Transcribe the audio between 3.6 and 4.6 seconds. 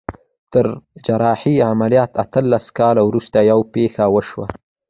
پېښه وشوه.